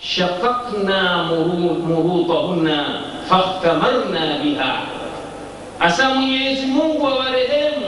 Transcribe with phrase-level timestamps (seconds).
[0.00, 1.24] shaqaqna
[1.86, 4.72] murutahunna fahtamarna biha,
[5.80, 7.86] asa Mwenyezi Mungu awarehemu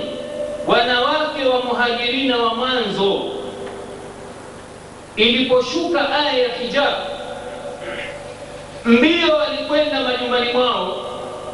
[0.66, 3.20] wanawake wa muhajirina wa mwanzo.
[5.16, 6.94] Iliposhuka aya ya hijab,
[8.84, 10.96] mbio walikwenda majumbani mwao,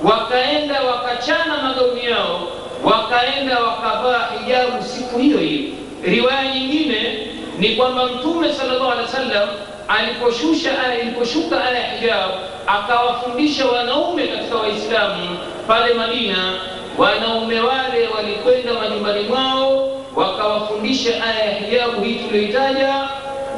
[0.02, 2.41] wakaenda wakachana magauni yao,
[2.84, 5.73] wakaenda wakavaa hijabu siku hiyo hiyo.
[6.04, 7.27] Riwaya nyingine
[7.59, 9.48] ni kwamba Mtume sallallahu alaihi wasallam
[9.89, 12.30] aliposhusha aya iliposhuka aya ya hijab,
[12.66, 15.38] akawafundisha wanaume katika Waislamu
[15.69, 16.52] pale Madina.
[16.98, 22.95] Wanaume wale walikwenda majumbani mwao wakawafundisha aya ya hijabu hii tuliyoitaja,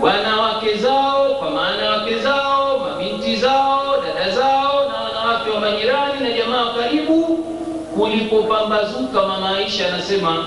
[0.00, 6.30] wanawake zao, kwa maana wake zao, mabinti zao, dada zao, na wanawake wa majirani na
[6.36, 7.44] jamaa wa karibu.
[7.96, 10.46] Kulipopambazuka, mama Aisha anasema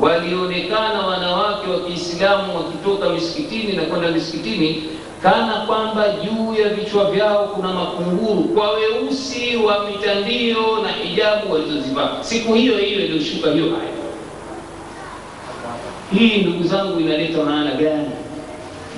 [0.00, 4.82] walionekana wanawake wa Kiislamu wakitoka misikitini na kwenda misikitini
[5.22, 12.10] kana kwamba juu ya vichwa vyao kuna makunguru kwa weusi wa mitandio na hijabu walizozivaa
[12.20, 13.96] siku hiyo hiyo iliyoshuka hiyo aya.
[16.12, 18.10] Hii ndugu zangu, inaleta maana gani?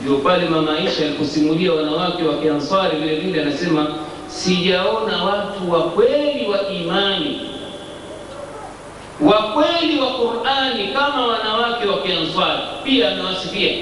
[0.02, 3.86] Ndio pale mama Aisha aliposimulia wanawake wa Kiansari vile vile, anasema
[4.26, 7.40] sijaona watu wa kweli wa imani
[9.20, 12.60] wa kweli wa Qur'ani kama wanawake wa Kiansari.
[12.84, 13.72] Pia amewasifia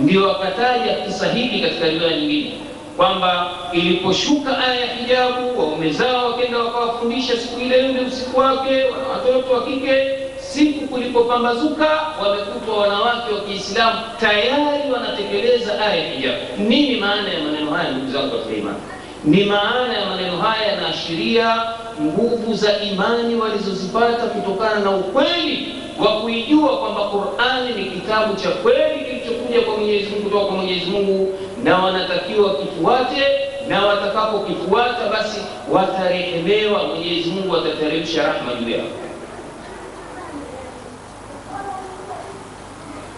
[0.00, 2.52] ndio wakataja kisa hiki katika riwaya nyingine
[2.96, 9.08] kwamba iliposhuka aya ya hijabu, waume zao wakenda wakawafundisha siku ile ile usiku wake, wana
[9.12, 10.08] watoto wa kike.
[10.38, 11.88] Siku kulipopambazuka,
[12.22, 16.38] wamekutwa wanawake wa Kiislamu tayari wanatekeleza aya ya hijabu.
[16.58, 18.76] Nini maana ya maneno haya, ndugu zangu katika imani?
[19.24, 21.62] Ni maana ya maneno haya yanaashiria
[22.02, 29.04] nguvu za imani walizozipata kutokana na ukweli wa kuijua kwamba Qur'ani ni kitabu cha kweli
[29.04, 31.34] kilichokuja kwa Mwenyezi Mungu kutoka kwa Mwenyezi Mungu,
[31.64, 33.22] na wanatakiwa kifuate,
[33.68, 35.40] na watakapokifuata basi
[35.72, 38.86] watarehemewa, Mwenyezi Mungu atateremsha rahma juu yao.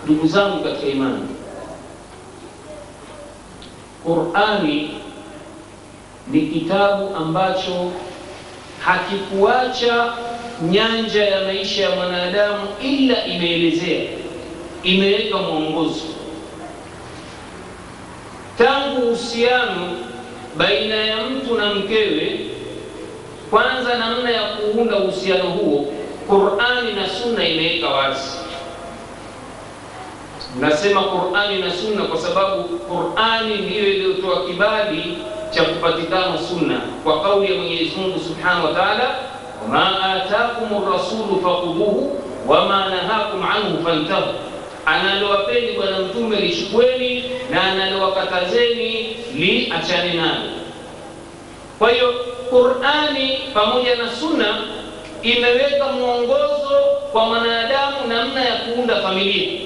[0.05, 1.23] Ndugu zangu katika imani,
[4.05, 4.91] Qur'ani
[6.31, 7.91] ni kitabu ambacho
[8.87, 10.13] hakikuacha
[10.63, 14.03] nyanja ya maisha ya mwanadamu ila imeelezea,
[14.83, 16.03] imeweka mwongozo
[18.59, 19.93] tangu uhusiano
[20.57, 22.41] baina ya mtu na mkewe.
[23.51, 25.87] Kwanza, namna ya kuunda uhusiano huo,
[26.29, 28.31] Qur'ani na Sunna imeweka wazi.
[30.61, 35.19] Nasema Qur'ani na Sunna kwa sababu Qur'ani ndiyo iliyotoa kibali
[35.57, 39.15] cha kupatikana sunna kwa kauli ya Mwenyezi Mungu Subhanahu wa Ta'ala,
[39.63, 44.35] wama atakum rasulu fakhudhuhu wama nahakum anhu fantahu,
[44.87, 50.51] analowapeni Bwana Mtume lichukueni na analowakatazeni liachane nalo.
[51.79, 52.15] Kwa hiyo
[52.51, 54.59] Qur'ani pamoja na sunna
[55.23, 56.77] imeweka mwongozo
[57.13, 59.61] kwa mwanadamu namna ya kuunda familia,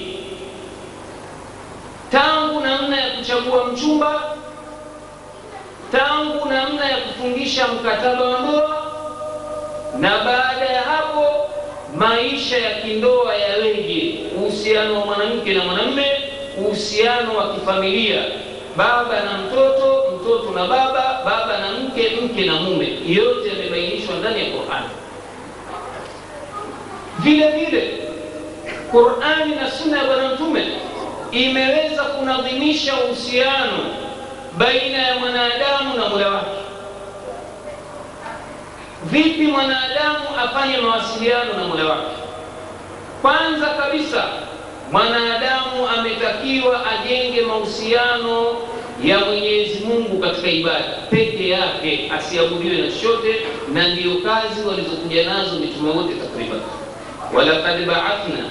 [2.12, 4.22] tangu namna ya kuchagua mchumba
[5.92, 8.86] tangu namna ya kufungisha mkataba wa ndoa,
[9.98, 11.24] na baada ya hapo
[11.96, 16.06] maisha ya kindoa yaweje, uhusiano wa mwanamke na mwanamume,
[16.58, 18.22] uhusiano wa kifamilia,
[18.76, 24.38] baba na mtoto, mtoto na baba, baba na mke, mke na mume, yote yamebainishwa ndani
[24.40, 24.88] ya Qur'ani.
[27.18, 27.92] Vile vile
[28.90, 30.64] Qur'ani na sunna ya Bwana Mtume
[31.32, 33.78] imeweza kunadhimisha uhusiano
[34.58, 36.50] baina ya mwanadamu na mula wake.
[39.04, 42.16] Vipi mwanadamu afanye mawasiliano na mula wake?
[43.22, 44.24] Kwanza kabisa,
[44.92, 48.46] mwanadamu ametakiwa ajenge mahusiano
[49.04, 53.34] ya Mwenyezi Mungu katika ibada peke yake, asiabudiwe na chochote,
[53.72, 56.60] na ndiyo kazi walizokuja nazo mitume wote takriban.
[57.34, 58.44] walakad ba'athna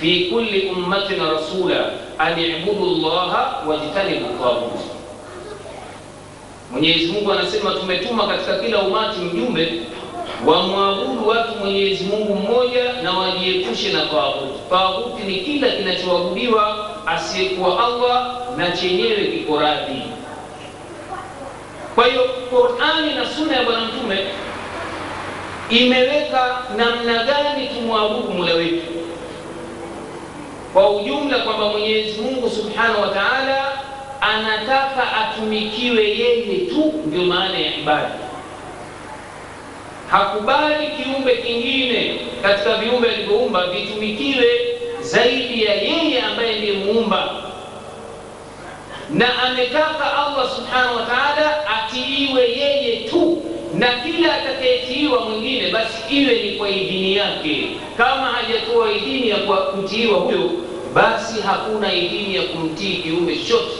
[0.00, 1.84] fi kulli ummatin rasula
[2.18, 4.80] an i'budu llaha wajtanibu taghut
[6.70, 9.72] Mwenyezi Mungu anasema tumetuma katika kila umati mjumbe
[10.46, 14.60] wamwabudu watu Mwenyezi Mungu mmoja na wajiepushe na taghuti.
[14.70, 20.02] Taghuti ni kila kinachoabudiwa asiyekuwa Allah na chenyewe kiko radhi.
[21.94, 24.18] Kwa hiyo Qur'ani na Sunna ya Bwana Mtume
[25.70, 28.82] imeweka namna gani tumwabudu Mola wetu
[30.72, 33.69] kwa ujumla, kwamba Mwenyezi Mungu Subhanahu wa Ta'ala
[34.34, 38.10] anataka atumikiwe yeye tu, ndio maana ya ibada.
[40.10, 44.46] Hakubali kiumbe kingine katika viumbe alivyoumba vitumikiwe
[45.00, 47.30] zaidi ya yeye ambaye ndiye muumba,
[49.10, 53.42] na ametaka Allah subhanahu wa ta'ala atiiwe yeye tu,
[53.74, 57.66] na kila atakayetiiwa mwingine basi iwe ni kwa idhini yake.
[57.96, 60.50] Kama hajatoa idhini ya kutiiwa huyo,
[60.94, 63.72] basi hakuna idhini ya kumtii kiumbe chochote.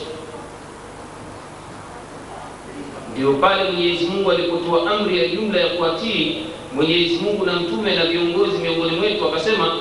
[3.20, 6.36] Ndio pale Mwenyezi Mungu alipotoa amri ya jumla ya kuatii
[6.74, 9.76] Mwenyezi Mungu na mtume na viongozi miongoni mwetu, akasema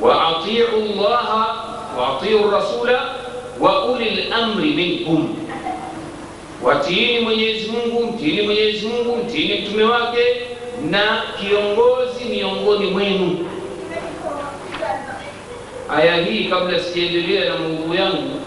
[0.00, 0.66] wa atiu
[0.96, 1.64] llaha
[1.98, 2.20] wa
[2.52, 3.14] rasula
[3.60, 5.36] wa ulil amri minkum,
[6.62, 10.20] watiini Mwenyezi Mungu, mtiini Mwenyezi Mungu, mtiini mtume wake
[10.90, 13.46] na kiongozi miongoni mwenu.
[15.96, 18.40] Aya hii kabla sijaendelea na maudhui yangu,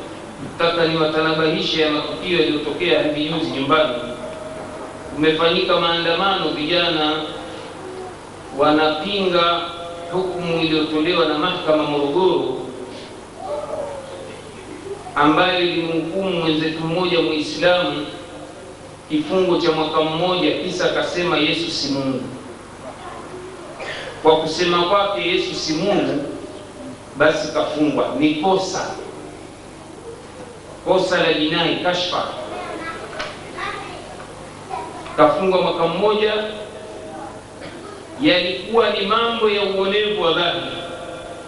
[0.59, 4.14] nataka niwatanabahishe ya matukio yaliyotokea hivi juzi nyumbani.
[5.15, 7.11] Kumefanyika maandamano, vijana
[8.57, 9.61] wanapinga
[10.11, 12.57] hukumu iliyotolewa na mahakama Morogoro,
[15.15, 18.05] ambayo ilimhukumu mwenzetu mmoja Muislamu
[19.09, 22.21] kifungo cha mwaka mmoja, kisa akasema Yesu si Mungu.
[24.23, 26.23] Kwa kusema kwake Yesu si Mungu,
[27.17, 28.15] basi kafungwa.
[28.19, 28.91] Ni kosa
[30.87, 32.23] kosa la jinai, kashfa,
[35.17, 36.33] kafungwa mwaka mmoja.
[38.21, 40.67] Yalikuwa ni mambo ya uonevu wa dhambi,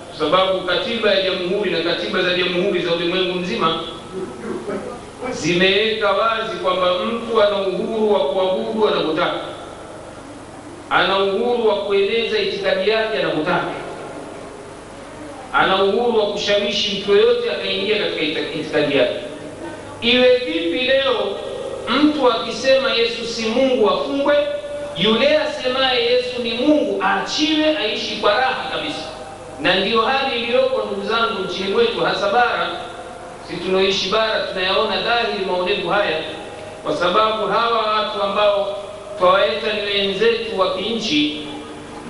[0.10, 3.80] kwa sababu katiba ya jamhuri na katiba za jamhuri za ulimwengu mzima
[5.32, 9.40] zimeweka wazi kwamba mtu ana uhuru wa kuabudu anavyotaka,
[10.90, 13.72] ana uhuru wa kueleza itikadi yake anavyotaka,
[15.54, 19.16] ana uhuru wa kushawishi mtu yoyote akaingia katika itikadi yake.
[20.02, 21.38] Iwe vipi leo
[21.90, 24.36] mtu akisema Yesu si Mungu afungwe,
[24.98, 29.04] yule asemaye Yesu ni Mungu aachiwe, aishi kwa raha kabisa?
[29.62, 32.70] Na ndiyo hali iliyoko ndugu zangu nchini mwetu, hasa bara
[33.48, 36.18] si tunaoishi bara tunayaona dhahiri maonevu haya,
[36.84, 38.78] kwa sababu hawa watu ambao
[39.20, 41.48] twawaita ni wenzetu wa kinchi,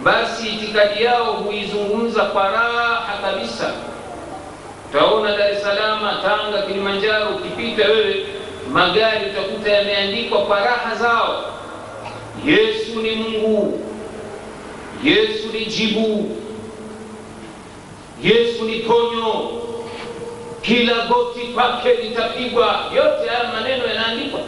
[0.03, 3.71] basi itikadi yao huizungumza kwa raha kabisa.
[4.89, 8.25] Utaona Dar es salama Tanga, Kilimanjaro, ukipita wewe
[8.71, 11.43] magari utakuta yameandikwa kwa raha zao,
[12.45, 13.79] Yesu ni Mungu,
[15.03, 16.37] Yesu ni jibu,
[18.23, 19.51] Yesu ni ponyo.
[20.61, 22.79] Kila goti kwake litapigwa.
[22.95, 24.39] Yote haya maneno yanaandikwa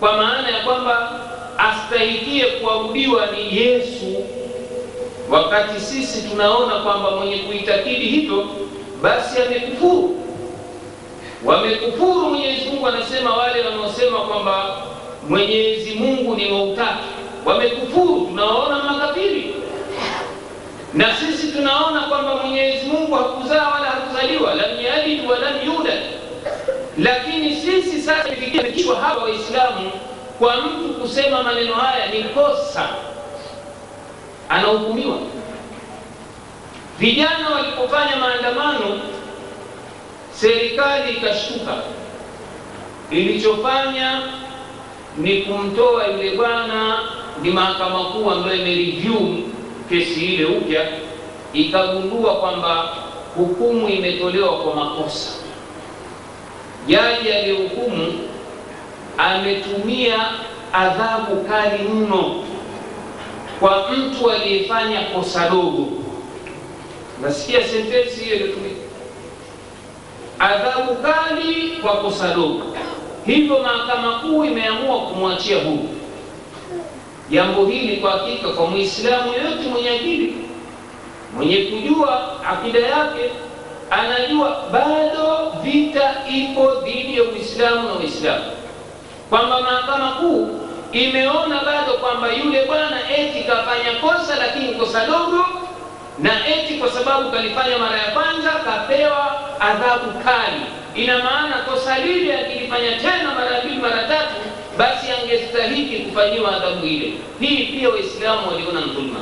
[0.00, 1.20] kwa maana ya kwamba
[1.58, 4.24] astahikie kuabudiwa ni Yesu,
[5.30, 8.46] wakati sisi tunaona kwamba mwenye kuitakidi hivyo
[9.02, 10.20] basi amekufuru.
[11.46, 12.20] Wamekufuru.
[12.30, 14.76] Mwenyezi Mungu anasema wale wanaosema kwamba
[15.28, 16.98] Mwenyezi Mungu ni wa
[17.44, 19.54] wamekufuru, tunawaona makafiri
[20.94, 26.00] na sisi tunaona kwamba Mwenyezi Mungu hakuzaa wala hakuzaliwa, lam yalid wa yulad.
[26.98, 28.28] Lakini sisi sasa
[28.68, 29.90] ikiwa hawa Waislamu,
[30.38, 32.88] kwa mtu kusema maneno haya ni kosa,
[34.48, 35.16] anahukumiwa.
[36.98, 39.00] Vijana walipofanya maandamano,
[40.40, 41.74] serikali ikashtuka.
[43.10, 44.22] Ilichofanya
[45.16, 46.98] ni kumtoa yule bwana,
[47.42, 49.38] ni mahakama kuu ambayo imereview
[49.88, 50.86] kesi ile upya
[51.52, 52.96] ikagundua kwamba
[53.36, 55.30] hukumu imetolewa kwa makosa.
[56.86, 58.12] Jaji aliyehukumu
[59.18, 60.18] ametumia
[60.72, 62.44] adhabu kali mno
[63.60, 65.88] kwa mtu aliyefanya kosa dogo.
[67.22, 68.85] Nasikia sentensi hiyo ilitumika,
[70.38, 72.62] adhabu kali kwa kosa dogo.
[73.26, 75.88] Hivyo mahakama kuu imeamua kumwachia huru.
[77.30, 80.34] Jambo hili kwa hakika, kwa Muislamu yeyote mwenye akili,
[81.36, 83.30] mwenye kujua akida yake,
[83.90, 88.44] anajua bado vita ipo dhidi ya Uislamu na Uislamu,
[89.30, 90.48] kwamba mahakama kuu
[90.92, 95.44] imeona bado kwamba yule bwana eti kafanya kosa, lakini kosa dogo,
[96.18, 100.60] na eti kwa sababu kalifanya mara ya kwanza kapewa adhabu kali.
[100.94, 104.34] Ina maana kosa lile akilifanya tena mara ya pili, mara tatu
[104.78, 107.12] basi angestahiki kufanyiwa adhabu ile.
[107.40, 109.20] Hii pia Waislamu waliona dhulma.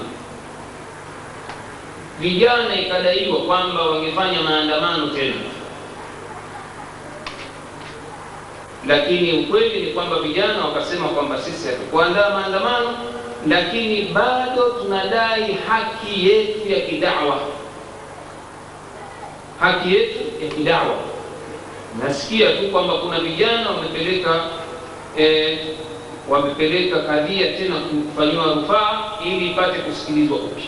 [2.20, 5.34] Vijana ikadaiwa kwamba wangefanya maandamano tena,
[8.86, 12.96] lakini ukweli ni kwamba vijana wakasema kwamba sisi hatukuandaa maandamano,
[13.48, 17.40] lakini bado tunadai haki yetu ya kidawa,
[19.60, 20.94] haki yetu ya kidawa.
[22.04, 24.44] Nasikia tu kwamba kuna vijana wamepeleka
[25.18, 25.58] E,
[26.28, 30.62] wamepeleka kadhia tena kufanyiwa rufaa ili ipate kusikilizwa upya.